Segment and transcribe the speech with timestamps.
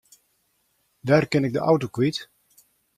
[1.07, 2.17] Wêr kin ik de auto kwyt?